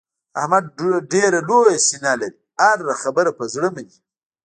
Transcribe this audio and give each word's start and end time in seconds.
احمد 0.39 0.63
ډېره 1.13 1.39
لویه 1.49 1.77
سینه 1.87 2.13
لري. 2.21 2.39
هره 2.63 2.93
خبره 3.01 3.31
په 3.37 3.45
زړه 3.53 3.67
مني. 3.75 3.97